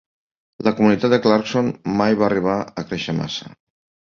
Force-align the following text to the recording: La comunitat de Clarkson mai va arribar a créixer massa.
La 0.67 0.71
comunitat 0.79 1.13
de 1.13 1.19
Clarkson 1.25 1.69
mai 2.01 2.19
va 2.23 2.27
arribar 2.31 2.57
a 2.63 2.87
créixer 2.89 3.17
massa. 3.21 3.55